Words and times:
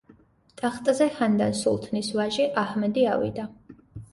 ტახტზე 0.61 1.07
ჰანდან 1.17 1.53
სულთნის 1.59 2.09
ვაჟი 2.21 2.49
აჰმედი 2.63 3.07
ავიდა. 3.15 3.47